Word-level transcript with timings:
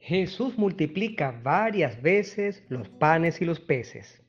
Jesús 0.00 0.56
multiplica 0.56 1.38
varias 1.42 2.00
veces 2.00 2.62
los 2.70 2.88
panes 2.88 3.42
y 3.42 3.44
los 3.44 3.60
peces. 3.60 4.22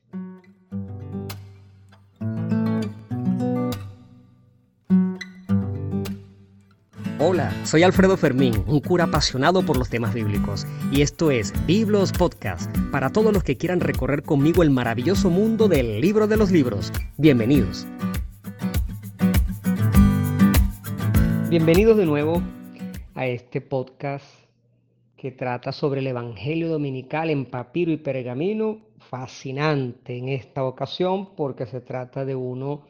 Hola, 7.18 7.54
soy 7.64 7.84
Alfredo 7.84 8.18
Fermín, 8.18 8.62
un 8.66 8.80
cura 8.80 9.04
apasionado 9.04 9.64
por 9.64 9.78
los 9.78 9.88
temas 9.88 10.12
bíblicos, 10.12 10.66
y 10.90 11.00
esto 11.00 11.30
es 11.30 11.54
Biblos 11.66 12.12
Podcast, 12.12 12.70
para 12.90 13.10
todos 13.10 13.32
los 13.32 13.42
que 13.42 13.56
quieran 13.56 13.80
recorrer 13.80 14.22
conmigo 14.24 14.62
el 14.62 14.70
maravilloso 14.70 15.30
mundo 15.30 15.68
del 15.68 16.02
libro 16.02 16.26
de 16.26 16.36
los 16.36 16.50
libros. 16.50 16.92
Bienvenidos. 17.16 17.86
Bienvenidos 21.48 21.96
de 21.96 22.04
nuevo 22.04 22.42
a 23.14 23.26
este 23.26 23.60
podcast 23.60 24.41
que 25.22 25.30
trata 25.30 25.70
sobre 25.70 26.00
el 26.00 26.08
Evangelio 26.08 26.68
Dominical 26.68 27.30
en 27.30 27.44
papiro 27.44 27.92
y 27.92 27.96
pergamino, 27.96 28.80
fascinante 28.98 30.18
en 30.18 30.28
esta 30.28 30.64
ocasión 30.64 31.36
porque 31.36 31.64
se 31.64 31.80
trata 31.80 32.24
de 32.24 32.34
uno 32.34 32.82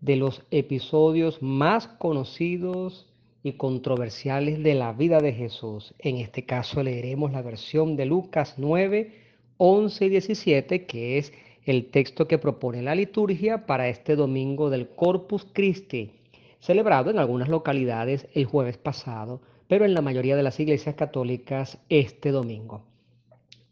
de 0.00 0.16
los 0.16 0.40
episodios 0.50 1.42
más 1.42 1.86
conocidos 1.86 3.06
y 3.42 3.52
controversiales 3.58 4.62
de 4.62 4.74
la 4.74 4.94
vida 4.94 5.20
de 5.20 5.34
Jesús. 5.34 5.92
En 5.98 6.16
este 6.16 6.46
caso 6.46 6.82
leeremos 6.82 7.30
la 7.30 7.42
versión 7.42 7.94
de 7.94 8.06
Lucas 8.06 8.54
9, 8.56 9.12
11 9.58 10.04
y 10.06 10.08
17, 10.08 10.86
que 10.86 11.18
es 11.18 11.34
el 11.66 11.90
texto 11.90 12.26
que 12.26 12.38
propone 12.38 12.80
la 12.80 12.94
liturgia 12.94 13.66
para 13.66 13.90
este 13.90 14.16
domingo 14.16 14.70
del 14.70 14.88
Corpus 14.88 15.46
Christi, 15.52 16.12
celebrado 16.58 17.10
en 17.10 17.18
algunas 17.18 17.50
localidades 17.50 18.28
el 18.32 18.46
jueves 18.46 18.78
pasado 18.78 19.42
pero 19.68 19.84
en 19.84 19.94
la 19.94 20.02
mayoría 20.02 20.36
de 20.36 20.42
las 20.42 20.60
iglesias 20.60 20.94
católicas 20.94 21.78
este 21.88 22.30
domingo. 22.30 22.84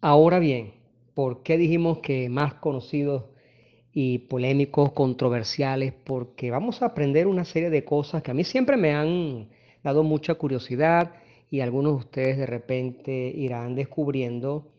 Ahora 0.01 0.39
bien, 0.39 0.75
¿por 1.15 1.42
qué 1.42 1.56
dijimos 1.56 1.98
que 1.98 2.28
más 2.28 2.55
conocidos 2.55 3.25
y 3.92 4.19
polémicos, 4.19 4.92
controversiales? 4.92 5.92
Porque 5.92 6.51
vamos 6.51 6.83
a 6.83 6.86
aprender 6.86 7.27
una 7.27 7.45
serie 7.45 7.70
de 7.70 7.84
cosas 7.84 8.23
que 8.23 8.33
a 8.33 8.34
mí 8.34 8.45
siempre 8.45 8.77
me 8.77 8.92
han 8.92 9.48
dado 9.83 10.03
mucha 10.03 10.34
curiosidad 10.34 11.14
y 11.51 11.61
algunos 11.61 11.92
de 11.92 11.98
ustedes 11.98 12.39
de 12.39 12.47
repente 12.47 13.33
irán 13.34 13.75
descubriendo 13.75 14.73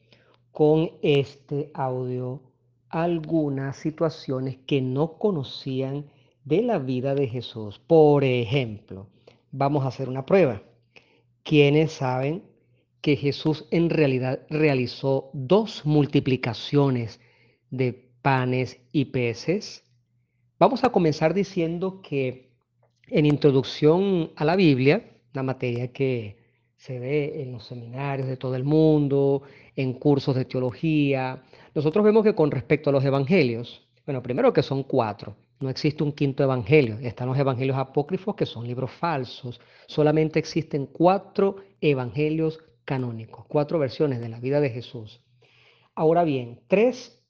con 0.52 0.91
este 1.02 1.72
audio 1.73 2.41
algunas 2.89 3.77
situaciones 3.77 4.57
que 4.66 4.81
no 4.81 5.17
conocían 5.17 6.05
de 6.44 6.61
la 6.61 6.77
vida 6.77 7.16
de 7.16 7.27
Jesús. 7.27 7.79
Por 7.79 8.23
ejemplo, 8.23 9.07
vamos 9.52 9.85
a 9.85 9.88
hacer 9.88 10.07
una 10.07 10.25
prueba 10.25 10.61
quienes 11.45 11.93
saben 11.93 12.43
que 13.01 13.15
Jesús 13.15 13.67
en 13.69 13.91
realidad 13.91 14.41
realizó 14.49 15.29
dos 15.31 15.85
multiplicaciones 15.85 17.21
de 17.69 18.09
panes 18.21 18.81
y 18.91 19.05
peces? 19.05 19.83
Vamos 20.57 20.83
a 20.83 20.89
comenzar 20.89 21.35
diciendo 21.35 22.01
que 22.01 22.49
en 23.07 23.27
introducción 23.27 24.31
a 24.35 24.43
la 24.43 24.55
Biblia, 24.55 25.11
la 25.33 25.43
materia 25.43 25.93
que 25.93 26.38
se 26.77 26.99
ve 26.99 27.43
en 27.43 27.51
los 27.51 27.66
seminarios 27.66 28.27
de 28.27 28.38
todo 28.38 28.55
el 28.55 28.63
mundo, 28.63 29.43
en 29.75 29.93
cursos 29.93 30.35
de 30.35 30.45
teología, 30.45 31.43
nosotros 31.75 32.03
vemos 32.03 32.23
que 32.23 32.33
con 32.33 32.49
respecto 32.49 32.89
a 32.89 32.93
los 32.93 33.05
evangelios, 33.05 33.88
bueno, 34.05 34.21
primero 34.21 34.53
que 34.53 34.63
son 34.63 34.83
cuatro, 34.83 35.35
no 35.59 35.69
existe 35.69 36.03
un 36.03 36.11
quinto 36.11 36.43
evangelio. 36.43 36.97
Están 36.99 37.27
los 37.27 37.37
evangelios 37.37 37.77
apócrifos, 37.77 38.35
que 38.35 38.45
son 38.45 38.67
libros 38.67 38.91
falsos. 38.91 39.59
Solamente 39.87 40.37
existen 40.37 40.85
cuatro 40.85 41.57
evangelios 41.81 42.59
canónicos, 42.83 43.45
cuatro 43.47 43.79
versiones 43.79 44.19
de 44.19 44.29
la 44.29 44.39
vida 44.39 44.59
de 44.59 44.69
Jesús. 44.69 45.21
Ahora 45.95 46.23
bien, 46.23 46.61
tres 46.67 47.23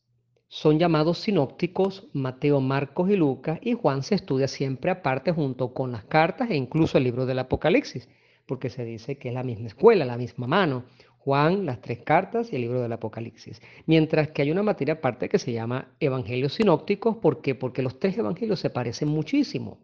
son 0.47 0.79
llamados 0.79 1.19
sinópticos, 1.19 2.07
Mateo, 2.13 2.61
Marcos 2.61 3.09
y 3.09 3.15
Lucas, 3.15 3.59
y 3.61 3.73
Juan 3.73 4.03
se 4.03 4.15
estudia 4.15 4.47
siempre 4.47 4.91
aparte 4.91 5.31
junto 5.31 5.73
con 5.73 5.91
las 5.91 6.05
cartas 6.05 6.49
e 6.49 6.55
incluso 6.55 6.97
el 6.97 7.03
libro 7.03 7.25
del 7.25 7.39
Apocalipsis, 7.39 8.09
porque 8.45 8.69
se 8.69 8.83
dice 8.83 9.17
que 9.17 9.30
es 9.30 9.33
la 9.33 9.43
misma 9.43 9.67
escuela, 9.67 10.05
la 10.05 10.17
misma 10.17 10.47
mano. 10.47 10.85
Juan, 11.25 11.65
las 11.65 11.81
tres 11.81 12.03
cartas 12.03 12.53
y 12.53 12.55
el 12.55 12.61
libro 12.61 12.83
del 12.83 12.93
Apocalipsis. 12.93 13.59
Mientras 13.87 14.30
que 14.30 14.43
hay 14.43 14.52
una 14.52 14.61
materia 14.61 14.93
aparte 14.93 15.27
que 15.27 15.39
se 15.39 15.52
llama 15.52 15.95
Evangelios 15.99 16.53
Sinópticos, 16.53 17.17
¿por 17.17 17.41
qué? 17.41 17.55
Porque 17.55 17.81
los 17.81 17.99
tres 17.99 18.15
evangelios 18.15 18.59
se 18.59 18.69
parecen 18.69 19.08
muchísimo. 19.08 19.80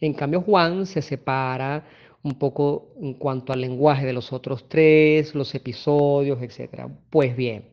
En 0.00 0.14
cambio, 0.14 0.40
Juan 0.40 0.86
se 0.86 1.02
separa 1.02 1.84
un 2.22 2.38
poco 2.38 2.94
en 3.02 3.14
cuanto 3.14 3.52
al 3.52 3.60
lenguaje 3.60 4.06
de 4.06 4.12
los 4.12 4.32
otros 4.32 4.68
tres, 4.68 5.34
los 5.34 5.52
episodios, 5.52 6.40
etc. 6.40 6.86
Pues 7.10 7.36
bien, 7.36 7.64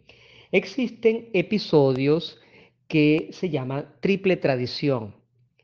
existen 0.52 1.30
episodios 1.34 2.40
que 2.88 3.30
se 3.34 3.52
llaman 3.52 3.86
triple 4.00 4.36
tradición, 4.36 5.14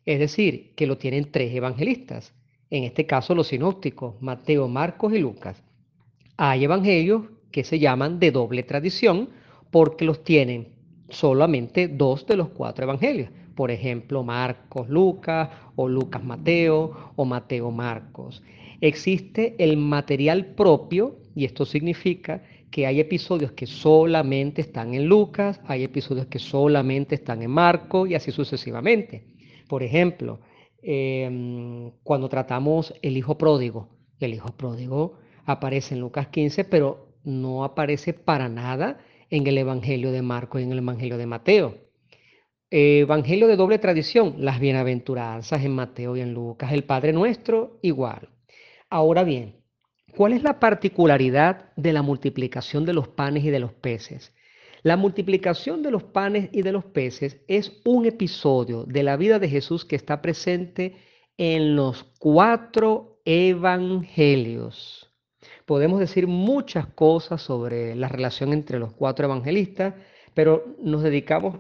es 0.06 0.20
decir, 0.20 0.76
que 0.76 0.86
lo 0.86 1.00
tienen 1.00 1.32
tres 1.32 1.56
evangelistas, 1.56 2.36
en 2.70 2.84
este 2.84 3.08
caso 3.08 3.34
los 3.34 3.48
sinópticos, 3.48 4.22
Mateo, 4.22 4.68
Marcos 4.68 5.12
y 5.14 5.18
Lucas. 5.18 5.64
Hay 6.44 6.64
evangelios 6.64 7.26
que 7.52 7.64
se 7.64 7.78
llaman 7.78 8.18
de 8.18 8.32
doble 8.32 8.64
tradición 8.64 9.30
porque 9.70 10.06
los 10.06 10.24
tienen 10.24 10.70
solamente 11.08 11.88
dos 11.88 12.26
de 12.26 12.36
los 12.36 12.50
cuatro 12.50 12.84
evangelios. 12.84 13.30
Por 13.54 13.70
ejemplo, 13.70 14.24
Marcos, 14.24 14.90
Lucas, 14.90 15.50
o 15.76 15.88
Lucas, 15.88 16.24
Mateo, 16.24 17.12
o 17.16 17.26
Mateo, 17.26 17.70
Marcos. 17.70 18.42
Existe 18.82 19.54
el 19.60 19.78
material 19.78 20.56
propio, 20.56 21.18
y 21.36 21.46
esto 21.46 21.64
significa 21.64 22.42
que 22.72 22.88
hay 22.88 23.00
episodios 23.00 23.52
que 23.52 23.68
solamente 23.68 24.62
están 24.62 24.96
en 24.96 25.06
Lucas, 25.06 25.62
hay 25.68 25.84
episodios 25.84 26.26
que 26.26 26.40
solamente 26.40 27.14
están 27.14 27.44
en 27.44 27.52
Marcos, 27.52 28.10
y 28.10 28.16
así 28.16 28.32
sucesivamente. 28.32 29.28
Por 29.68 29.84
ejemplo, 29.84 30.40
em, 30.82 31.92
cuando 32.02 32.28
tratamos 32.30 32.96
el 33.04 33.16
hijo 33.16 33.38
pródigo, 33.38 33.90
el 34.20 34.34
hijo 34.34 34.50
pródigo 34.58 35.21
aparece 35.46 35.96
en 35.96 36.02
Lucas 36.02 36.28
15, 36.28 36.64
pero 36.66 37.12
no 37.24 37.64
aparece 37.64 38.14
para 38.14 38.50
nada 38.50 39.00
en 39.30 39.48
el 39.48 39.58
Evangelio 39.58 40.12
de 40.12 40.22
Marcos 40.22 40.62
y 40.62 40.64
en 40.64 40.72
el 40.72 40.80
Evangelio 40.80 41.18
de 41.18 41.26
Mateo. 41.26 41.78
Evangelio 42.70 43.48
de 43.48 43.58
doble 43.58 43.80
tradición, 43.80 44.36
las 44.38 44.60
bienaventuranzas 44.60 45.64
en 45.64 45.72
Mateo 45.72 46.16
y 46.16 46.22
en 46.22 46.34
Lucas, 46.34 46.72
el 46.72 46.86
Padre 46.86 47.12
Nuestro 47.12 47.80
igual. 47.82 48.30
Ahora 48.90 49.24
bien, 49.24 49.58
¿cuál 50.16 50.34
es 50.34 50.44
la 50.44 50.60
particularidad 50.60 51.74
de 51.76 51.94
la 51.94 52.02
multiplicación 52.02 52.86
de 52.86 52.94
los 52.94 53.10
panes 53.10 53.44
y 53.44 53.50
de 53.50 53.60
los 53.60 53.74
peces? 53.74 54.34
La 54.84 54.98
multiplicación 54.98 55.84
de 55.84 55.92
los 55.92 56.04
panes 56.04 56.50
y 56.52 56.62
de 56.62 56.72
los 56.72 56.86
peces 56.86 57.42
es 57.48 57.82
un 57.86 58.06
episodio 58.06 58.84
de 58.86 59.04
la 59.04 59.18
vida 59.18 59.38
de 59.38 59.50
Jesús 59.50 59.86
que 59.86 59.96
está 59.96 60.22
presente 60.22 60.96
en 61.38 61.76
los 61.76 62.04
cuatro 62.20 63.22
evangelios 63.26 65.11
podemos 65.72 66.02
decir 66.02 66.28
muchas 66.28 66.86
cosas 66.88 67.42
sobre 67.42 67.96
la 67.96 68.10
relación 68.10 68.52
entre 68.52 68.78
los 68.78 68.92
cuatro 68.92 69.24
evangelistas, 69.24 69.94
pero 70.34 70.76
nos 70.82 71.02
dedicamos 71.02 71.60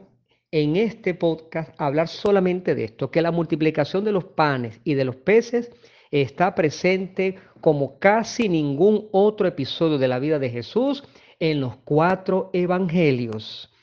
en 0.51 0.75
este 0.75 1.13
podcast 1.13 1.73
a 1.79 1.85
hablar 1.85 2.09
solamente 2.09 2.75
de 2.75 2.83
esto, 2.83 3.09
que 3.09 3.21
la 3.21 3.31
multiplicación 3.31 4.03
de 4.03 4.11
los 4.11 4.25
panes 4.25 4.81
y 4.83 4.95
de 4.95 5.05
los 5.05 5.15
peces 5.15 5.71
está 6.11 6.53
presente 6.55 7.37
como 7.61 7.99
casi 7.99 8.49
ningún 8.49 9.07
otro 9.13 9.47
episodio 9.47 9.97
de 9.97 10.09
la 10.09 10.19
vida 10.19 10.39
de 10.39 10.49
Jesús 10.49 11.05
en 11.39 11.61
los 11.61 11.77
cuatro 11.77 12.49
evangelios. 12.51 13.73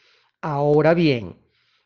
Ahora 0.43 0.93
bien, 0.93 1.37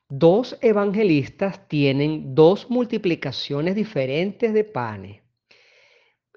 dos 0.09 0.59
evangelistas 0.63 1.69
tienen 1.69 2.35
dos 2.35 2.69
multiplicaciones 2.69 3.77
diferentes 3.77 4.53
de 4.53 4.65
panes. 4.65 5.22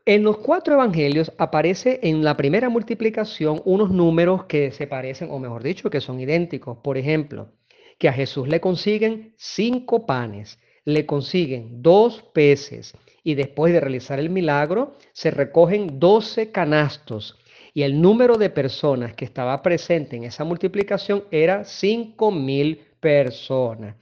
En 0.07 0.21
los 0.21 0.37
cuatro 0.37 0.75
evangelios 0.75 1.31
aparece 1.39 1.99
en 2.03 2.23
la 2.23 2.37
primera 2.37 2.69
multiplicación 2.69 3.63
unos 3.65 3.89
números 3.89 4.45
que 4.45 4.69
se 4.69 4.85
parecen, 4.85 5.31
o 5.31 5.39
mejor 5.39 5.63
dicho, 5.63 5.89
que 5.89 5.99
son 5.99 6.19
idénticos. 6.19 6.77
Por 6.77 6.99
ejemplo, 6.99 7.49
que 7.97 8.07
a 8.07 8.13
Jesús 8.13 8.47
le 8.47 8.61
consiguen 8.61 9.33
cinco 9.35 10.05
panes, 10.05 10.59
le 10.83 11.07
consiguen 11.07 11.81
dos 11.81 12.21
peces 12.35 12.93
y 13.23 13.33
después 13.33 13.73
de 13.73 13.79
realizar 13.79 14.19
el 14.19 14.29
milagro 14.29 14.93
se 15.11 15.31
recogen 15.31 15.99
doce 15.99 16.51
canastos 16.51 17.39
y 17.73 17.81
el 17.81 17.99
número 17.99 18.37
de 18.37 18.51
personas 18.51 19.15
que 19.15 19.25
estaba 19.25 19.63
presente 19.63 20.15
en 20.15 20.25
esa 20.25 20.43
multiplicación 20.43 21.23
era 21.31 21.65
cinco 21.65 22.29
mil 22.29 22.79
personas. 22.99 23.95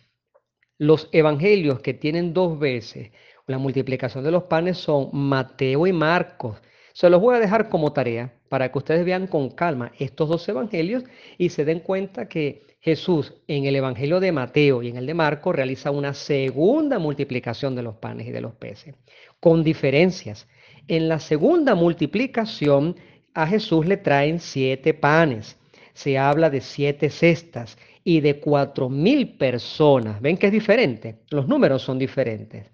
Los 0.77 1.07
evangelios 1.13 1.79
que 1.79 1.93
tienen 1.93 2.33
dos 2.33 2.59
veces 2.59 3.11
la 3.47 3.57
multiplicación 3.57 4.23
de 4.23 4.31
los 4.31 4.43
panes 4.43 4.77
son 4.77 5.09
Mateo 5.11 5.85
y 5.85 5.93
Marcos. 5.93 6.61
Se 6.93 7.09
los 7.09 7.19
voy 7.19 7.35
a 7.35 7.39
dejar 7.39 7.69
como 7.69 7.91
tarea 7.91 8.33
para 8.49 8.71
que 8.71 8.77
ustedes 8.77 9.03
vean 9.03 9.27
con 9.27 9.49
calma 9.49 9.91
estos 9.99 10.29
dos 10.29 10.47
evangelios 10.47 11.03
y 11.37 11.49
se 11.49 11.65
den 11.65 11.79
cuenta 11.79 12.27
que 12.27 12.61
Jesús 12.79 13.33
en 13.47 13.65
el 13.65 13.75
evangelio 13.75 14.19
de 14.19 14.31
Mateo 14.31 14.83
y 14.83 14.89
en 14.89 14.97
el 14.97 15.05
de 15.05 15.13
Marcos 15.13 15.55
realiza 15.55 15.91
una 15.91 16.13
segunda 16.13 16.99
multiplicación 16.99 17.75
de 17.75 17.83
los 17.83 17.95
panes 17.95 18.27
y 18.27 18.31
de 18.31 18.41
los 18.41 18.53
peces, 18.53 18.95
con 19.39 19.63
diferencias. 19.63 20.47
En 20.87 21.09
la 21.09 21.19
segunda 21.19 21.75
multiplicación, 21.75 22.95
a 23.33 23.47
Jesús 23.47 23.85
le 23.85 23.97
traen 23.97 24.39
siete 24.39 24.93
panes. 24.93 25.57
Se 25.93 26.17
habla 26.17 26.49
de 26.49 26.61
siete 26.61 27.09
cestas 27.09 27.77
y 28.03 28.21
de 28.21 28.39
cuatro 28.39 28.89
mil 28.89 29.37
personas. 29.37 30.21
¿Ven 30.21 30.37
que 30.37 30.47
es 30.47 30.51
diferente? 30.51 31.19
Los 31.29 31.47
números 31.47 31.81
son 31.81 31.97
diferentes. 31.97 32.72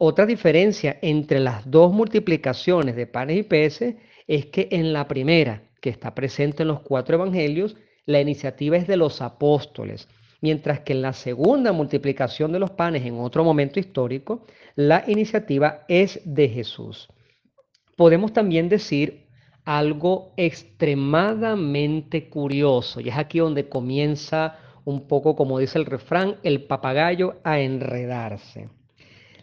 Otra 0.00 0.26
diferencia 0.26 0.96
entre 1.02 1.40
las 1.40 1.68
dos 1.68 1.92
multiplicaciones 1.92 2.94
de 2.94 3.08
panes 3.08 3.38
y 3.38 3.42
peces 3.42 3.96
es 4.28 4.46
que 4.46 4.68
en 4.70 4.92
la 4.92 5.08
primera, 5.08 5.64
que 5.80 5.90
está 5.90 6.14
presente 6.14 6.62
en 6.62 6.68
los 6.68 6.82
cuatro 6.82 7.16
evangelios, 7.16 7.74
la 8.06 8.20
iniciativa 8.20 8.76
es 8.76 8.86
de 8.86 8.96
los 8.96 9.20
apóstoles, 9.20 10.08
mientras 10.40 10.80
que 10.80 10.92
en 10.92 11.02
la 11.02 11.12
segunda 11.12 11.72
multiplicación 11.72 12.52
de 12.52 12.60
los 12.60 12.70
panes 12.70 13.04
en 13.04 13.18
otro 13.18 13.42
momento 13.42 13.80
histórico, 13.80 14.46
la 14.76 15.02
iniciativa 15.08 15.84
es 15.88 16.20
de 16.24 16.48
Jesús. 16.48 17.08
Podemos 17.96 18.32
también 18.32 18.68
decir 18.68 19.26
algo 19.64 20.32
extremadamente 20.36 22.28
curioso, 22.28 23.00
y 23.00 23.08
es 23.08 23.16
aquí 23.16 23.40
donde 23.40 23.68
comienza 23.68 24.60
un 24.84 25.08
poco, 25.08 25.34
como 25.34 25.58
dice 25.58 25.76
el 25.76 25.86
refrán, 25.86 26.36
el 26.44 26.62
papagayo 26.62 27.40
a 27.42 27.58
enredarse. 27.58 28.68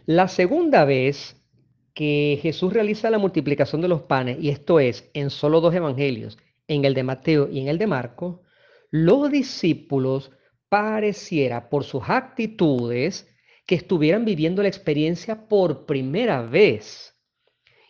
La 0.06 0.28
segunda 0.28 0.84
vez 0.84 1.36
que 1.92 2.38
Jesús 2.40 2.72
realiza 2.72 3.10
la 3.10 3.18
multiplicación 3.18 3.80
de 3.80 3.88
los 3.88 4.02
panes, 4.02 4.38
y 4.40 4.50
esto 4.50 4.78
es 4.78 5.10
en 5.14 5.30
solo 5.30 5.60
dos 5.60 5.74
evangelios, 5.74 6.38
en 6.68 6.84
el 6.84 6.94
de 6.94 7.02
Mateo 7.02 7.48
y 7.50 7.58
en 7.58 7.66
el 7.66 7.76
de 7.76 7.88
Marcos, 7.88 8.36
los 8.92 9.28
discípulos 9.32 10.30
pareciera 10.68 11.68
por 11.68 11.82
sus 11.82 12.04
actitudes 12.06 13.28
que 13.66 13.74
estuvieran 13.74 14.24
viviendo 14.24 14.62
la 14.62 14.68
experiencia 14.68 15.48
por 15.48 15.86
primera 15.86 16.40
vez. 16.42 17.16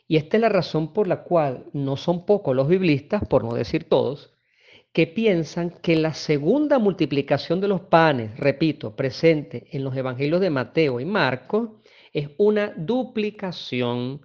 Y 0.08 0.16
esta 0.16 0.38
es 0.38 0.40
la 0.40 0.48
razón 0.48 0.94
por 0.94 1.08
la 1.08 1.22
cual 1.22 1.66
no 1.74 1.98
son 1.98 2.24
pocos 2.24 2.56
los 2.56 2.66
biblistas, 2.66 3.28
por 3.28 3.44
no 3.44 3.52
decir 3.52 3.90
todos, 3.90 4.32
que 4.94 5.06
piensan 5.06 5.68
que 5.82 5.96
la 5.96 6.14
segunda 6.14 6.78
multiplicación 6.78 7.60
de 7.60 7.68
los 7.68 7.82
panes, 7.82 8.38
repito, 8.38 8.96
presente 8.96 9.66
en 9.72 9.84
los 9.84 9.94
evangelios 9.94 10.40
de 10.40 10.48
Mateo 10.48 10.98
y 10.98 11.04
Marcos, 11.04 11.68
es 12.16 12.30
una 12.38 12.72
duplicación 12.74 14.22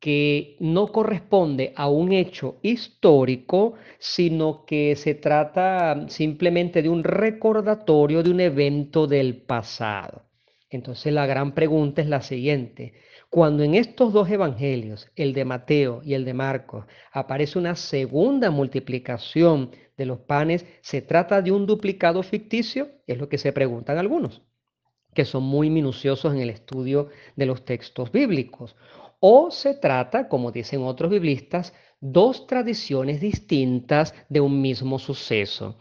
que 0.00 0.56
no 0.58 0.88
corresponde 0.88 1.72
a 1.76 1.88
un 1.88 2.10
hecho 2.12 2.58
histórico, 2.62 3.74
sino 4.00 4.64
que 4.66 4.96
se 4.96 5.14
trata 5.14 6.08
simplemente 6.08 6.82
de 6.82 6.88
un 6.88 7.04
recordatorio 7.04 8.24
de 8.24 8.30
un 8.30 8.40
evento 8.40 9.06
del 9.06 9.36
pasado. 9.36 10.24
Entonces 10.68 11.12
la 11.12 11.24
gran 11.26 11.54
pregunta 11.54 12.02
es 12.02 12.08
la 12.08 12.22
siguiente. 12.22 12.94
Cuando 13.30 13.62
en 13.62 13.76
estos 13.76 14.12
dos 14.12 14.28
evangelios, 14.28 15.08
el 15.14 15.32
de 15.32 15.44
Mateo 15.44 16.00
y 16.04 16.14
el 16.14 16.24
de 16.24 16.34
Marcos, 16.34 16.86
aparece 17.12 17.56
una 17.56 17.76
segunda 17.76 18.50
multiplicación 18.50 19.70
de 19.96 20.06
los 20.06 20.18
panes, 20.18 20.66
¿se 20.80 21.02
trata 21.02 21.40
de 21.40 21.52
un 21.52 21.66
duplicado 21.66 22.24
ficticio? 22.24 22.88
Es 23.06 23.18
lo 23.18 23.28
que 23.28 23.38
se 23.38 23.52
preguntan 23.52 23.98
algunos, 23.98 24.42
que 25.14 25.24
son 25.24 25.42
muy 25.42 25.70
minuciosos 25.70 26.32
en 26.34 26.40
el 26.40 26.50
estudio 26.50 27.08
de 27.36 27.46
los 27.46 27.64
textos 27.64 28.10
bíblicos. 28.12 28.76
O 29.20 29.50
se 29.50 29.74
trata, 29.74 30.28
como 30.28 30.50
dicen 30.50 30.82
otros 30.82 31.10
biblistas, 31.10 31.72
dos 32.00 32.46
tradiciones 32.46 33.20
distintas 33.20 34.14
de 34.28 34.40
un 34.40 34.60
mismo 34.60 34.98
suceso. 34.98 35.76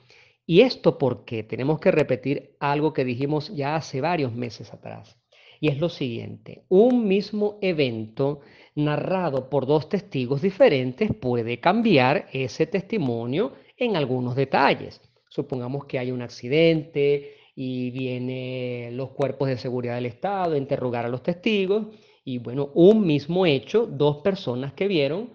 ¿Y 0.45 0.62
esto 0.62 0.98
porque 0.98 1.44
Tenemos 1.44 1.80
que 1.80 1.92
repetir 1.92 2.56
algo 2.60 2.94
que 2.94 3.06
dijimos 3.06 3.54
ya 3.56 3.75
hace 3.75 4.01
varios 4.01 4.33
meses 4.33 4.74
atrás. 4.74 5.18
Y 5.60 5.68
es 5.69 5.80
lo 5.80 5.89
siguiente, 5.89 6.66
un 6.69 7.07
mismo 7.07 7.60
evento 7.62 8.42
narrado 8.75 9.50
por 9.50 9.68
dos 9.68 9.89
testigos 9.89 10.42
diferentes 10.42 11.13
puede 11.13 11.60
cambiar 11.60 12.28
ese 12.33 12.66
testimonio 12.66 13.54
en 13.78 13.95
algunos 13.95 14.36
detalles. 14.36 15.01
Supongamos 15.30 15.86
que 15.86 16.00
hay 16.00 16.12
un 16.12 16.22
accidente 16.22 17.36
y 17.56 17.92
vienen 17.92 18.95
los 18.98 19.09
cuerpos 19.12 19.50
de 19.50 19.57
seguridad 19.57 19.95
del 19.95 20.06
Estado 20.06 20.53
a 20.53 20.57
interrogar 20.57 21.06
a 21.06 21.09
los 21.09 21.24
testigos 21.24 21.88
y 22.24 22.38
bueno, 22.38 22.71
un 22.75 23.06
mismo 23.06 23.45
hecho, 23.45 23.86
dos 23.86 24.18
personas 24.18 24.74
que 24.74 24.88
vieron 24.88 25.30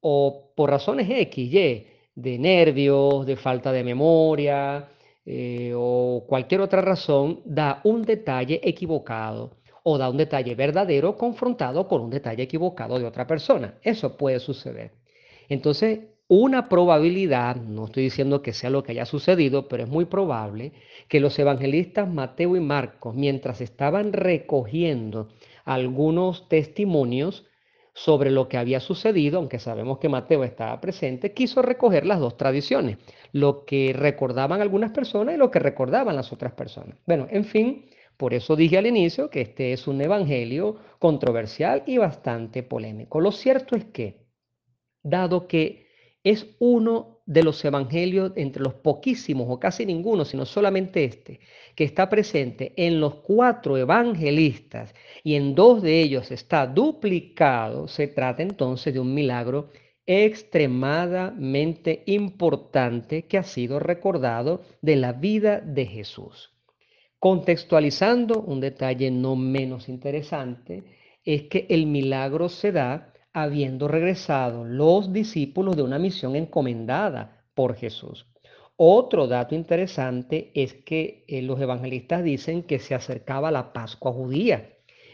o 0.00 0.52
por 0.54 0.70
razones 0.70 1.08
X, 1.10 1.52
Y, 1.52 1.86
de 2.14 2.38
nervios, 2.38 3.26
de 3.26 3.36
falta 3.36 3.72
de 3.72 3.84
memoria, 3.84 4.88
eh, 5.24 5.72
o 5.74 6.24
cualquier 6.26 6.60
otra 6.60 6.80
razón 6.80 7.42
da 7.44 7.80
un 7.84 8.02
detalle 8.02 8.60
equivocado 8.62 9.56
o 9.82 9.98
da 9.98 10.08
un 10.10 10.16
detalle 10.16 10.54
verdadero 10.54 11.16
confrontado 11.16 11.86
con 11.86 12.00
un 12.00 12.10
detalle 12.10 12.42
equivocado 12.42 12.98
de 12.98 13.04
otra 13.04 13.26
persona. 13.26 13.78
Eso 13.82 14.16
puede 14.16 14.40
suceder. 14.40 14.92
Entonces, 15.48 16.00
una 16.28 16.68
probabilidad, 16.68 17.56
no 17.56 17.84
estoy 17.84 18.04
diciendo 18.04 18.42
que 18.42 18.52
sea 18.52 18.70
lo 18.70 18.82
que 18.82 18.92
haya 18.92 19.06
sucedido, 19.06 19.68
pero 19.68 19.84
es 19.84 19.88
muy 19.88 20.06
probable 20.06 20.72
que 21.08 21.20
los 21.20 21.38
evangelistas 21.38 22.08
Mateo 22.08 22.56
y 22.56 22.60
Marcos, 22.60 23.14
mientras 23.14 23.60
estaban 23.60 24.12
recogiendo 24.12 25.28
algunos 25.64 26.48
testimonios 26.48 27.46
sobre 27.94 28.30
lo 28.30 28.48
que 28.48 28.58
había 28.58 28.80
sucedido, 28.80 29.38
aunque 29.38 29.58
sabemos 29.58 29.98
que 29.98 30.08
Mateo 30.08 30.44
estaba 30.44 30.80
presente, 30.80 31.32
quiso 31.32 31.62
recoger 31.62 32.04
las 32.04 32.20
dos 32.20 32.36
tradiciones, 32.36 32.98
lo 33.32 33.64
que 33.64 33.94
recordaban 33.94 34.60
algunas 34.60 34.90
personas 34.90 35.34
y 35.34 35.38
lo 35.38 35.50
que 35.50 35.60
recordaban 35.60 36.16
las 36.16 36.32
otras 36.32 36.52
personas. 36.52 36.98
Bueno, 37.06 37.26
en 37.30 37.44
fin, 37.44 37.86
por 38.16 38.34
eso 38.34 38.56
dije 38.56 38.76
al 38.76 38.86
inicio 38.86 39.30
que 39.30 39.42
este 39.42 39.72
es 39.72 39.86
un 39.86 40.00
evangelio 40.00 40.76
controversial 40.98 41.84
y 41.86 41.98
bastante 41.98 42.62
polémico. 42.62 43.20
Lo 43.20 43.32
cierto 43.32 43.76
es 43.76 43.84
que, 43.86 44.26
dado 45.02 45.46
que 45.46 45.85
es 46.26 46.46
uno 46.58 47.20
de 47.24 47.44
los 47.44 47.64
evangelios 47.64 48.32
entre 48.34 48.60
los 48.64 48.74
poquísimos 48.74 49.46
o 49.48 49.60
casi 49.60 49.86
ninguno, 49.86 50.24
sino 50.24 50.44
solamente 50.44 51.04
este, 51.04 51.38
que 51.76 51.84
está 51.84 52.08
presente 52.08 52.72
en 52.76 52.98
los 52.98 53.14
cuatro 53.14 53.76
evangelistas 53.76 54.92
y 55.22 55.36
en 55.36 55.54
dos 55.54 55.82
de 55.82 56.02
ellos 56.02 56.32
está 56.32 56.66
duplicado, 56.66 57.86
se 57.86 58.08
trata 58.08 58.42
entonces 58.42 58.92
de 58.92 58.98
un 58.98 59.14
milagro 59.14 59.70
extremadamente 60.04 62.02
importante 62.06 63.26
que 63.26 63.38
ha 63.38 63.44
sido 63.44 63.78
recordado 63.78 64.62
de 64.82 64.96
la 64.96 65.12
vida 65.12 65.60
de 65.60 65.86
Jesús. 65.86 66.50
Contextualizando, 67.20 68.40
un 68.40 68.58
detalle 68.58 69.12
no 69.12 69.36
menos 69.36 69.88
interesante 69.88 70.82
es 71.24 71.44
que 71.44 71.66
el 71.68 71.86
milagro 71.86 72.48
se 72.48 72.72
da 72.72 73.12
habiendo 73.36 73.86
regresado 73.86 74.64
los 74.64 75.12
discípulos 75.12 75.76
de 75.76 75.82
una 75.82 75.98
misión 75.98 76.36
encomendada 76.36 77.44
por 77.52 77.76
Jesús. 77.76 78.26
Otro 78.76 79.26
dato 79.26 79.54
interesante 79.54 80.52
es 80.54 80.72
que 80.72 81.22
eh, 81.28 81.42
los 81.42 81.60
evangelistas 81.60 82.24
dicen 82.24 82.62
que 82.62 82.78
se 82.78 82.94
acercaba 82.94 83.50
la 83.50 83.74
Pascua 83.74 84.10
judía. 84.10 84.70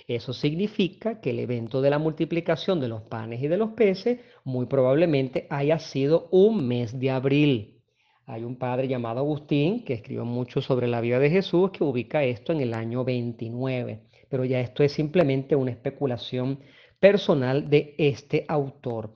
Eso 0.07 0.33
significa 0.33 1.21
que 1.21 1.31
el 1.31 1.41
evento 1.41 1.83
de 1.83 1.91
la 1.91 1.99
multiplicación 1.99 2.79
de 2.79 2.87
los 2.87 3.03
panes 3.03 3.43
y 3.43 3.49
de 3.49 3.57
los 3.57 3.71
peces 3.71 4.21
muy 4.45 4.67
probablemente 4.67 5.49
haya 5.51 5.81
sido 5.81 6.29
un 6.31 6.69
mes 6.69 7.01
de 7.01 7.11
abril. 7.11 7.81
Hay 8.27 8.45
un 8.45 8.55
padre 8.55 8.87
llamado 8.87 9.19
Agustín 9.19 9.85
que 9.85 9.95
escribió 9.95 10.25
mucho 10.25 10.61
sobre 10.61 10.87
la 10.87 11.01
vida 11.01 11.19
de 11.19 11.29
Jesús 11.29 11.73
que 11.73 11.83
ubica 11.83 12.23
esto 12.23 12.53
en 12.53 12.61
el 12.61 12.73
año 12.73 13.03
29, 13.03 13.99
pero 14.29 14.45
ya 14.45 14.61
esto 14.61 14.85
es 14.85 14.93
simplemente 14.93 15.57
una 15.57 15.73
especulación 15.73 16.61
personal 17.03 17.69
de 17.69 17.97
este 17.99 18.45
autor. 18.47 19.11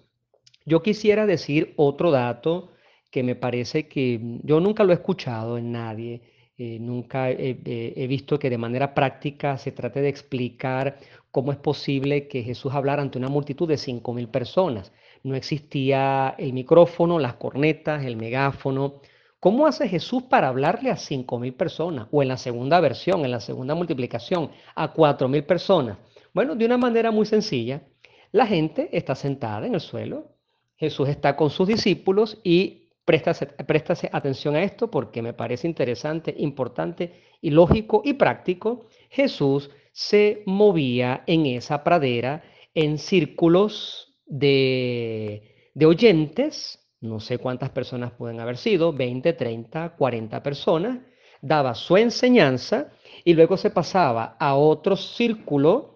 Yo 0.65 0.83
quisiera 0.83 1.25
decir 1.25 1.73
otro 1.77 2.11
dato 2.11 2.73
que 3.13 3.23
me 3.23 3.37
parece 3.37 3.87
que 3.87 4.41
yo 4.43 4.59
nunca 4.59 4.83
lo 4.83 4.91
he 4.91 4.97
escuchado 4.97 5.57
en 5.57 5.71
nadie, 5.71 6.21
eh, 6.59 6.79
nunca 6.81 7.31
he, 7.31 8.07
visto 8.09 8.41
que 8.41 8.51
de 8.51 8.59
manera 8.59 8.93
práctica 8.93 9.57
se 9.57 9.71
trate 9.71 10.01
de 10.01 10.09
explicar 10.09 10.99
cómo 11.31 11.53
es 11.53 11.59
posible 11.59 12.27
que 12.27 12.43
Jesús 12.43 12.75
hablara 12.75 13.03
ante 13.03 13.19
una 13.19 13.29
multitud 13.29 13.69
de 13.69 13.77
5.000 13.77 14.33
personas. 14.33 14.93
No 15.23 15.37
existía 15.37 16.35
el 16.39 16.55
micrófono, 16.55 17.21
las 17.21 17.35
cornetas, 17.35 18.05
el 18.05 18.17
megáfono. 18.17 18.95
¿Cómo 19.39 19.65
hace 19.65 19.89
Jesús 19.89 20.25
para 20.25 20.49
hablarle 20.49 20.91
a 20.91 20.97
5.000 20.97 21.57
personas? 21.57 22.09
O 22.11 22.21
en 22.21 22.29
la 22.29 22.37
segunda 22.37 22.81
versión, 22.81 23.25
en 23.25 23.31
la 23.31 23.41
segunda 23.41 23.77
multiplicación, 23.77 24.51
a 24.75 24.93
4.000 24.93 25.47
personas. 25.47 25.99
Bueno, 26.37 26.55
de 26.55 26.67
una 26.67 26.77
manera 26.77 27.11
muy 27.11 27.25
sencilla. 27.25 27.81
La 28.31 28.47
gente 28.47 28.91
está 28.93 29.15
sentada 29.15 29.67
en 29.67 29.73
el 29.73 29.81
suelo, 29.81 30.33
Jesús 30.77 31.09
está 31.09 31.35
con 31.35 31.49
sus 31.49 31.67
discípulos 31.67 32.39
y 32.45 32.91
Préstase, 33.07 34.11
atención 34.13 34.55
a 34.55 34.63
esto 34.63 34.91
porque 34.91 35.23
me 35.23 35.33
parece 35.33 35.67
interesante, 35.67 36.35
importante 36.37 37.13
y 37.41 37.49
lógico 37.49 38.03
y 38.05 38.15
práctico. 38.15 38.85
Jesús 39.09 39.71
se 39.93 40.43
movía 40.45 41.25
en 41.27 41.47
esa 41.47 41.83
pradera 41.83 42.43
en 42.75 42.99
círculos 42.99 44.19
de, 44.27 45.71
de 45.73 45.87
oyentes, 45.87 46.87
no 47.01 47.19
sé 47.19 47.39
cuántas 47.39 47.71
personas 47.71 48.13
pueden 48.13 48.41
haber 48.41 48.59
sido, 48.59 48.93
20, 48.93 49.33
30, 49.33 49.97
40 49.97 50.43
personas, 50.43 50.99
daba 51.41 51.75
su 51.75 51.97
enseñanza 51.97 52.93
y 53.25 53.33
luego 53.33 53.57
se 53.57 53.71
pasaba 53.71 54.37
a 54.39 54.55
otro 54.57 54.97
círculo 54.97 55.96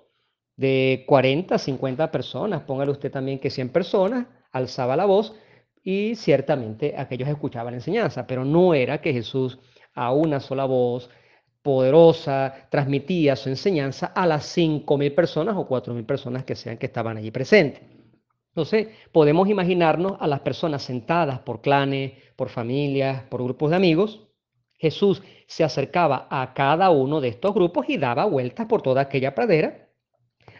de 0.61 1.05
40, 1.07 1.57
50 1.57 2.11
personas, 2.11 2.61
póngale 2.65 2.91
usted 2.91 3.11
también 3.11 3.39
que 3.39 3.49
100 3.49 3.71
personas, 3.71 4.27
alzaba 4.53 4.95
la 4.95 5.07
voz 5.07 5.35
y 5.83 6.15
ciertamente 6.17 6.95
aquellos 6.99 7.31
escuchaban 7.31 7.73
la 7.73 7.79
enseñanza, 7.79 8.27
pero 8.27 8.45
no 8.45 8.75
era 8.75 9.01
que 9.01 9.15
Jesús 9.15 9.59
a 9.95 10.13
una 10.13 10.39
sola 10.39 10.67
voz 10.67 11.09
poderosa 11.63 12.69
transmitía 12.71 13.37
su 13.37 13.49
enseñanza 13.49 14.09
a 14.09 14.27
las 14.27 14.55
5.000 14.55 15.15
personas 15.15 15.57
o 15.57 15.67
4.000 15.67 16.05
personas 16.05 16.45
que 16.45 16.55
sean 16.55 16.77
que 16.77 16.87
estaban 16.87 17.17
allí 17.17 17.31
presentes. 17.31 17.83
Entonces, 18.49 18.89
podemos 19.13 19.49
imaginarnos 19.49 20.19
a 20.21 20.27
las 20.27 20.41
personas 20.41 20.83
sentadas 20.83 21.39
por 21.39 21.63
clanes, 21.63 22.13
por 22.37 22.51
familias, 22.51 23.23
por 23.31 23.43
grupos 23.43 23.71
de 23.71 23.77
amigos. 23.77 24.29
Jesús 24.77 25.23
se 25.47 25.65
acercaba 25.65 26.27
a 26.31 26.53
cada 26.53 26.91
uno 26.91 27.23
de 27.23 27.29
estos 27.29 27.55
grupos 27.55 27.89
y 27.89 27.97
daba 27.97 28.27
vueltas 28.27 28.67
por 28.67 28.83
toda 28.83 29.01
aquella 29.01 29.35
pradera, 29.35 29.90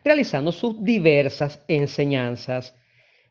realizando 0.05 0.53
sus 0.53 0.83
diversas 0.83 1.63
enseñanzas. 1.69 2.75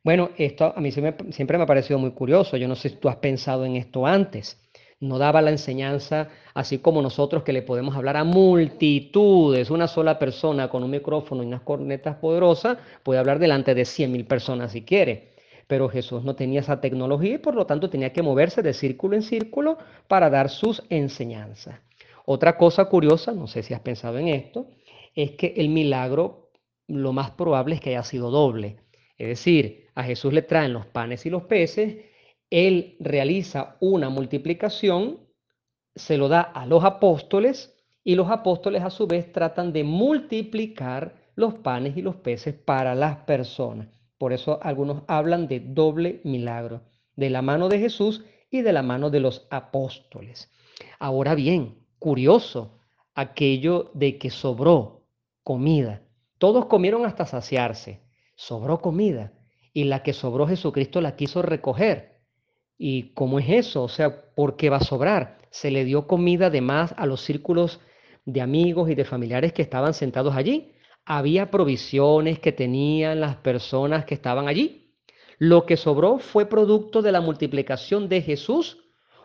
Bueno, 0.03 0.29
esto 0.37 0.73
a 0.75 0.79
mí 0.79 0.91
siempre 0.91 1.57
me 1.57 1.63
ha 1.63 1.67
parecido 1.67 1.99
muy 1.99 2.11
curioso. 2.11 2.57
Yo 2.57 2.67
no 2.67 2.75
sé 2.75 2.89
si 2.89 2.95
tú 2.95 3.09
has 3.09 3.17
pensado 3.17 3.65
en 3.65 3.75
esto 3.75 4.05
antes 4.05 4.57
no 5.01 5.17
daba 5.17 5.41
la 5.41 5.51
enseñanza 5.51 6.27
así 6.53 6.79
como 6.79 7.01
nosotros 7.01 7.43
que 7.43 7.53
le 7.53 7.61
podemos 7.61 7.95
hablar 7.95 8.17
a 8.17 8.23
multitudes. 8.23 9.69
Una 9.69 9.87
sola 9.87 10.19
persona 10.19 10.69
con 10.69 10.83
un 10.83 10.91
micrófono 10.91 11.41
y 11.41 11.47
unas 11.47 11.61
cornetas 11.61 12.17
poderosas 12.17 12.77
puede 13.03 13.19
hablar 13.19 13.39
delante 13.39 13.73
de 13.73 13.83
100.000 13.83 14.27
personas 14.27 14.73
si 14.73 14.83
quiere. 14.83 15.35
Pero 15.67 15.87
Jesús 15.87 16.23
no 16.23 16.35
tenía 16.35 16.59
esa 16.59 16.81
tecnología 16.81 17.35
y 17.35 17.37
por 17.37 17.55
lo 17.55 17.65
tanto 17.65 17.89
tenía 17.89 18.11
que 18.11 18.21
moverse 18.21 18.61
de 18.61 18.73
círculo 18.73 19.15
en 19.15 19.21
círculo 19.21 19.77
para 20.07 20.29
dar 20.29 20.49
sus 20.49 20.83
enseñanzas. 20.89 21.79
Otra 22.25 22.57
cosa 22.57 22.85
curiosa, 22.85 23.31
no 23.31 23.47
sé 23.47 23.63
si 23.63 23.73
has 23.73 23.79
pensado 23.79 24.17
en 24.17 24.27
esto, 24.27 24.67
es 25.15 25.31
que 25.31 25.53
el 25.57 25.69
milagro 25.69 26.48
lo 26.89 27.13
más 27.13 27.31
probable 27.31 27.75
es 27.75 27.81
que 27.81 27.91
haya 27.91 28.03
sido 28.03 28.31
doble. 28.31 28.77
Es 29.17 29.27
decir, 29.27 29.87
a 29.95 30.03
Jesús 30.03 30.33
le 30.33 30.41
traen 30.41 30.73
los 30.73 30.85
panes 30.85 31.25
y 31.25 31.29
los 31.29 31.43
peces 31.43 31.97
él 32.49 32.95
realiza 32.99 33.77
una 33.79 34.09
multiplicación, 34.09 35.19
se 35.95 36.17
lo 36.17 36.27
da 36.27 36.41
a 36.41 36.65
los 36.65 36.83
apóstoles 36.83 37.75
y 38.03 38.15
los 38.15 38.29
apóstoles 38.29 38.83
a 38.83 38.89
su 38.89 39.07
vez 39.07 39.31
tratan 39.31 39.71
de 39.71 39.83
multiplicar 39.83 41.15
los 41.35 41.55
panes 41.55 41.95
y 41.95 42.01
los 42.01 42.15
peces 42.15 42.53
para 42.53 42.95
las 42.95 43.17
personas. 43.17 43.87
Por 44.17 44.33
eso 44.33 44.59
algunos 44.61 45.03
hablan 45.07 45.47
de 45.47 45.59
doble 45.59 46.21
milagro, 46.23 46.81
de 47.15 47.29
la 47.29 47.41
mano 47.41 47.69
de 47.69 47.79
Jesús 47.79 48.23
y 48.49 48.61
de 48.61 48.73
la 48.73 48.81
mano 48.81 49.09
de 49.09 49.19
los 49.19 49.47
apóstoles. 49.49 50.51
Ahora 50.97 51.35
bien, 51.35 51.77
curioso 51.99 52.79
aquello 53.13 53.91
de 53.93 54.17
que 54.17 54.29
sobró 54.29 55.05
comida. 55.43 56.01
Todos 56.39 56.65
comieron 56.65 57.05
hasta 57.05 57.27
saciarse, 57.27 58.01
sobró 58.35 58.81
comida 58.81 59.33
y 59.71 59.83
la 59.83 60.01
que 60.01 60.13
sobró 60.13 60.47
Jesucristo 60.47 60.99
la 60.99 61.15
quiso 61.15 61.43
recoger 61.43 62.19
¿Y 62.81 63.13
cómo 63.13 63.39
es 63.39 63.49
eso? 63.49 63.83
O 63.83 63.89
sea, 63.89 64.31
¿por 64.33 64.55
qué 64.55 64.69
va 64.69 64.77
a 64.77 64.83
sobrar? 64.83 65.37
Se 65.51 65.69
le 65.69 65.83
dio 65.83 66.07
comida 66.07 66.49
de 66.49 66.61
más 66.61 66.95
a 66.97 67.05
los 67.05 67.21
círculos 67.21 67.81
de 68.25 68.39
amigos 68.39 68.89
y 68.89 68.95
de 68.95 69.03
familiares 69.03 69.51
que 69.51 69.61
estaban 69.61 69.93
sentados 69.93 70.33
allí. 70.33 70.71
Había 71.03 71.51
provisiones 71.51 72.39
que 72.39 72.53
tenían 72.53 73.19
las 73.19 73.35
personas 73.35 74.05
que 74.05 74.13
estaban 74.13 74.47
allí. 74.47 74.93
Lo 75.39 75.65
que 75.65 75.75
sobró 75.75 76.19
fue 76.19 76.45
producto 76.45 77.01
de 77.01 77.11
la 77.11 77.19
multiplicación 77.19 78.07
de 78.07 78.21
Jesús 78.21 78.77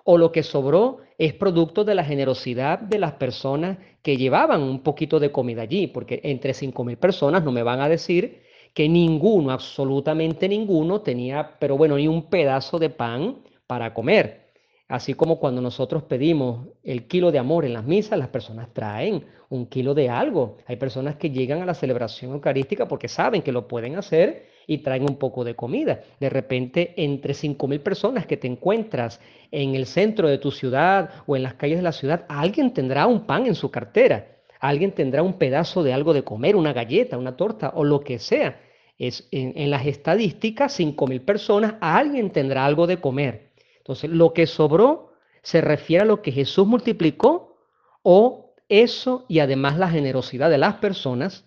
o 0.05 0.19
lo 0.19 0.31
que 0.33 0.43
sobró 0.43 0.99
es 1.19 1.33
producto 1.33 1.85
de 1.85 1.95
la 1.95 2.05
generosidad 2.05 2.79
de 2.79 2.99
las 2.99 3.13
personas 3.13 3.79
que 4.03 4.17
llevaban 4.17 4.63
un 4.63 4.81
poquito 4.81 5.19
de 5.19 5.33
comida 5.33 5.63
allí, 5.63 5.87
porque 5.87 6.21
entre 6.23 6.55
cinco 6.55 6.85
mil 6.85 6.99
personas 6.99 7.43
no 7.43 7.53
me 7.53 7.63
van 7.63 7.81
a 7.81 7.89
decir 7.89 8.43
que 8.75 8.89
ninguno, 8.89 9.51
absolutamente 9.51 10.49
ninguno, 10.49 11.01
tenía, 11.01 11.57
pero 11.59 11.77
bueno, 11.77 11.97
ni 11.97 12.09
un 12.09 12.29
pedazo 12.29 12.79
de 12.79 12.91
pan 12.91 13.39
para 13.67 13.95
comer. 13.95 14.53
Así 14.89 15.15
como 15.15 15.39
cuando 15.39 15.63
nosotros 15.63 16.03
pedimos 16.03 16.69
el 16.83 17.07
kilo 17.07 17.33
de 17.33 17.39
amor 17.39 17.65
en 17.65 17.73
las 17.73 17.85
misas, 17.85 18.19
las 18.19 18.29
personas 18.29 18.69
traen 18.75 19.25
un 19.49 19.67
kilo 19.67 19.95
de 19.95 20.11
algo. 20.11 20.59
Hay 20.67 20.77
personas 20.77 21.17
que 21.17 21.31
llegan 21.31 21.63
a 21.63 21.67
la 21.67 21.75
celebración 21.75 22.33
eucarística 22.33 22.87
porque 22.87 23.09
saben 23.09 23.41
que 23.41 23.53
lo 23.53 23.67
pueden 23.67 23.97
hacer 23.97 24.54
y 24.67 24.79
traen 24.79 25.03
un 25.03 25.17
poco 25.17 25.45
de 25.45 25.55
comida. 25.55 26.01
De 26.21 26.31
repente, 26.31 26.95
entre 26.97 27.35
5.000 27.35 27.81
personas 27.81 28.27
que 28.27 28.37
te 28.37 28.47
encuentras 28.47 29.21
en 29.51 29.75
el 29.75 29.87
centro 29.87 30.29
de 30.29 30.39
tu 30.39 30.51
ciudad 30.51 31.11
o 31.27 31.37
en 31.37 31.43
las 31.43 31.55
calles 31.55 31.79
de 31.79 31.83
la 31.83 31.93
ciudad, 31.93 32.25
alguien 32.29 32.73
tendrá 32.73 33.07
un 33.07 33.27
pan 33.27 33.47
en 33.47 33.55
su 33.55 33.71
cartera. 33.71 34.29
Alguien 34.61 34.93
tendrá 34.93 35.23
un 35.23 35.35
pedazo 35.35 35.83
de 35.83 35.93
algo 35.93 36.15
de 36.15 36.25
comer, 36.25 36.57
una 36.57 36.73
galleta, 36.73 37.19
una 37.19 37.37
torta 37.37 37.73
o 37.75 37.85
lo 37.85 38.01
que 38.01 38.19
sea. 38.19 38.61
Es, 38.99 39.29
en, 39.31 39.71
las 39.71 39.87
estadísticas, 39.87 40.79
5.000 40.79 41.25
personas, 41.25 41.75
alguien 41.81 42.31
tendrá 42.31 42.65
algo 42.65 42.87
de 42.87 42.99
comer. 42.99 43.53
Entonces, 43.79 44.09
lo 44.11 44.33
que 44.33 44.47
sobró 44.47 45.13
se 45.43 45.61
refiere 45.61 46.05
a 46.05 46.07
lo 46.07 46.23
que 46.23 46.33
Jesús 46.33 46.67
multiplicó 46.67 47.59
o 48.03 48.55
eso 48.69 49.27
y 49.29 49.41
además 49.41 49.79
la 49.79 49.91
generosidad 49.91 50.49
de 50.49 50.59
las 50.59 50.77
personas. 50.77 51.45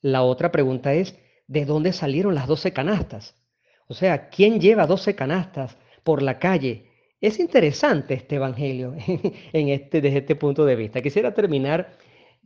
La 0.00 0.22
otra 0.22 0.50
pregunta 0.50 0.94
es, 0.94 1.18
¿de 1.50 1.64
dónde 1.64 1.92
salieron 1.92 2.36
las 2.36 2.46
12 2.46 2.72
canastas? 2.72 3.34
O 3.88 3.94
sea, 3.94 4.28
¿quién 4.28 4.60
lleva 4.60 4.86
12 4.86 5.16
canastas 5.16 5.76
por 6.04 6.22
la 6.22 6.38
calle? 6.38 6.86
Es 7.20 7.40
interesante 7.40 8.14
este 8.14 8.36
evangelio 8.36 8.94
en 9.52 9.68
este, 9.68 10.00
desde 10.00 10.18
este 10.18 10.36
punto 10.36 10.64
de 10.64 10.76
vista. 10.76 11.02
Quisiera 11.02 11.34
terminar 11.34 11.96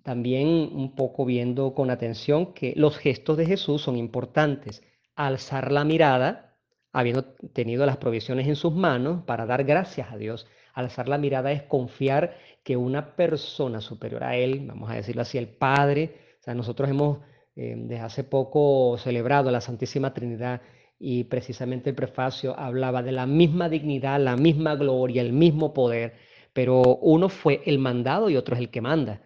también 0.02 0.48
un 0.48 0.94
poco 0.94 1.26
viendo 1.26 1.74
con 1.74 1.90
atención 1.90 2.54
que 2.54 2.72
los 2.76 2.96
gestos 2.96 3.36
de 3.36 3.44
Jesús 3.44 3.82
son 3.82 3.98
importantes. 3.98 4.82
Alzar 5.16 5.70
la 5.70 5.84
mirada, 5.84 6.56
habiendo 6.90 7.24
tenido 7.52 7.84
las 7.84 7.98
provisiones 7.98 8.48
en 8.48 8.56
sus 8.56 8.72
manos, 8.72 9.22
para 9.24 9.44
dar 9.44 9.64
gracias 9.64 10.10
a 10.10 10.16
Dios. 10.16 10.46
Alzar 10.72 11.10
la 11.10 11.18
mirada 11.18 11.52
es 11.52 11.62
confiar 11.62 12.38
que 12.62 12.78
una 12.78 13.16
persona 13.16 13.82
superior 13.82 14.24
a 14.24 14.34
Él, 14.34 14.64
vamos 14.66 14.90
a 14.90 14.94
decirlo 14.94 15.20
así, 15.20 15.36
el 15.36 15.48
Padre, 15.48 16.36
o 16.40 16.42
sea, 16.42 16.54
nosotros 16.54 16.88
hemos 16.88 17.18
eh, 17.56 17.74
desde 17.76 18.00
hace 18.02 18.24
poco 18.24 18.96
celebrado 18.98 19.50
la 19.50 19.60
Santísima 19.60 20.12
Trinidad 20.12 20.60
y 20.98 21.24
precisamente 21.24 21.90
el 21.90 21.96
prefacio 21.96 22.58
hablaba 22.58 23.02
de 23.02 23.12
la 23.12 23.26
misma 23.26 23.68
dignidad, 23.68 24.20
la 24.20 24.36
misma 24.36 24.74
gloria, 24.76 25.22
el 25.22 25.32
mismo 25.32 25.74
poder, 25.74 26.14
pero 26.52 26.82
uno 26.82 27.28
fue 27.28 27.62
el 27.66 27.78
mandado 27.78 28.30
y 28.30 28.36
otro 28.36 28.54
es 28.54 28.60
el 28.60 28.70
que 28.70 28.80
manda. 28.80 29.20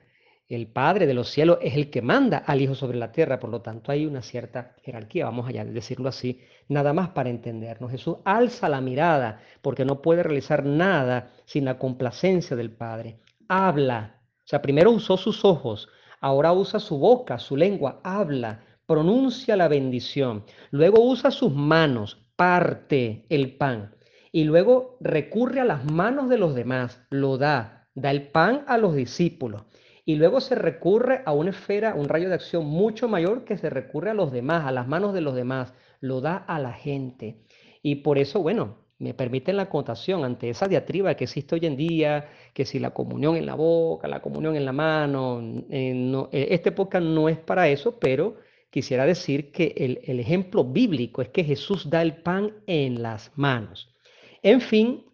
El 0.49 0.67
Padre 0.67 1.07
de 1.07 1.13
los 1.13 1.29
cielos 1.29 1.59
es 1.61 1.75
el 1.75 1.91
que 1.91 2.01
manda 2.01 2.39
al 2.39 2.63
Hijo 2.63 2.75
sobre 2.75 2.97
la 2.97 3.13
tierra, 3.13 3.39
por 3.39 3.51
lo 3.51 3.61
tanto 3.61 3.93
hay 3.93 4.07
una 4.07 4.23
cierta 4.23 4.75
jerarquía, 4.83 5.27
vamos 5.27 5.47
allá 5.47 5.63
de 5.65 5.73
decirlo 5.73 6.09
así, 6.09 6.41
nada 6.69 6.95
más 6.95 7.11
para 7.11 7.29
entendernos. 7.29 7.91
Jesús 7.91 8.17
alza 8.25 8.69
la 8.71 8.81
mirada 8.81 9.43
porque 9.61 9.85
no 9.85 10.01
puede 10.01 10.23
realizar 10.23 10.65
nada 10.65 11.33
sin 11.45 11.67
la 11.67 11.79
complacencia 11.79 12.57
del 12.57 12.71
Padre. 12.71 13.19
Habla, 13.47 14.23
o 14.39 14.49
sea, 14.49 14.63
primero 14.63 14.91
usó 14.91 15.19
sus 15.19 15.45
ojos, 15.45 15.91
ahora 16.21 16.53
usa 16.53 16.81
su 16.81 16.99
boca, 16.99 17.39
su 17.39 17.57
lengua, 17.57 18.01
habla, 18.03 18.65
pronuncia 18.87 19.57
la 19.57 19.69
bendición, 19.69 20.45
luego 20.71 21.03
usa 21.03 21.31
sus 21.31 21.53
manos, 21.55 22.27
parte 22.37 23.27
el 23.29 23.57
pan. 23.57 23.95
Y 24.33 24.45
luego 24.45 24.97
recurre 25.01 25.61
a 25.61 25.65
las 25.65 25.85
manos 25.91 26.29
de 26.29 26.39
los 26.39 26.55
demás, 26.55 27.03
lo 27.11 27.39
da, 27.39 27.89
da 27.95 28.11
el 28.11 28.29
pan 28.29 28.65
a 28.67 28.79
los 28.79 28.95
discípulos. 28.95 29.65
Y 30.05 30.17
luego 30.17 30.41
se 30.41 30.55
recurre 30.55 31.23
a 31.27 31.33
una 31.33 31.51
esfera, 31.51 31.95
un 31.95 32.09
rayo 32.09 32.29
de 32.29 32.35
acción 32.35 32.65
mucho 32.67 33.09
mayor 33.09 33.45
que 33.45 33.59
se 33.59 33.69
recurre 33.69 34.11
a 34.11 34.15
los 34.15 34.33
demás, 34.33 34.65
a 34.65 34.73
las 34.73 34.89
manos 34.89 35.13
de 35.13 35.21
los 35.21 35.35
demás, 35.35 35.75
lo 36.01 36.21
da 36.21 36.37
a 36.37 36.59
la 36.59 36.73
gente. 36.73 37.43
Y 37.83 37.97
por 37.97 38.19
eso, 38.19 38.41
bueno, 38.41 38.79
me 38.99 39.15
permiten 39.15 39.57
la 39.57 39.69
contación 39.69 40.25
ante 40.25 40.51
esa 40.51 40.67
diatriba 40.67 41.15
que 41.15 41.25
existe 41.25 41.55
hoy 41.55 41.67
en 41.67 41.77
día, 41.77 42.29
que 42.53 42.65
si 42.65 42.79
la 42.79 42.91
comunión 42.91 43.37
en 43.37 43.47
la 43.47 43.55
boca, 43.55 44.09
la 44.09 44.21
comunión 44.21 44.57
en 44.57 44.65
la 44.65 44.73
mano, 44.73 45.41
eh, 45.71 46.27
eh, 46.33 46.49
este 46.51 46.73
podcast 46.73 47.05
no 47.05 47.29
es 47.29 47.39
para 47.39 47.69
eso, 47.69 47.99
pero 47.99 48.37
quisiera 48.71 49.07
decir 49.07 49.53
que 49.53 49.73
el, 49.77 50.01
el 50.05 50.21
ejemplo 50.21 50.65
bíblico 50.65 51.23
es 51.23 51.29
que 51.29 51.45
Jesús 51.45 51.89
da 51.89 52.03
el 52.03 52.23
pan 52.23 52.53
en 52.67 53.01
las 53.03 53.31
manos. 53.37 53.95
En 54.43 54.61
fin, 54.61 55.05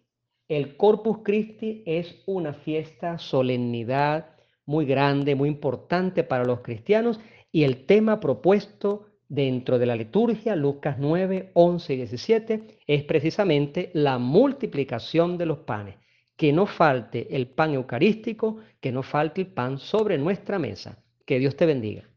el 0.47 0.77
Corpus 0.77 1.19
Christi 1.23 1.83
es 1.85 2.23
una 2.25 2.53
fiesta, 2.53 3.17
solemnidad, 3.19 4.35
muy 4.65 4.85
grande, 4.85 5.35
muy 5.35 5.49
importante 5.49 6.23
para 6.23 6.43
los 6.43 6.61
cristianos 6.61 7.19
y 7.51 7.63
el 7.63 7.85
tema 7.85 8.19
propuesto 8.19 9.07
dentro 9.27 9.79
de 9.79 9.85
la 9.85 9.95
liturgia, 9.95 10.55
Lucas 10.55 10.97
9, 10.99 11.51
11 11.53 11.93
y 11.93 11.97
17, 11.97 12.63
es 12.87 13.03
precisamente 13.03 13.91
la 13.93 14.17
multiplicación 14.17 15.37
de 15.37 15.45
los 15.45 15.59
panes. 15.59 15.95
Que 16.35 16.51
no 16.51 16.65
falte 16.65 17.35
el 17.35 17.47
pan 17.47 17.73
eucarístico, 17.73 18.57
que 18.81 18.91
no 18.91 19.03
falte 19.03 19.41
el 19.41 19.47
pan 19.47 19.77
sobre 19.77 20.17
nuestra 20.17 20.59
mesa. 20.59 21.03
Que 21.25 21.39
Dios 21.39 21.55
te 21.55 21.65
bendiga. 21.65 22.09